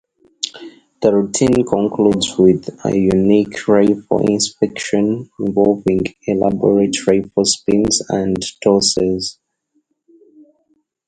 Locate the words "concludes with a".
1.63-2.97